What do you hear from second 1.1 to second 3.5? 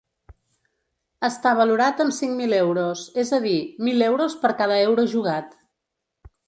Està valorat amb cinc mil euros, és a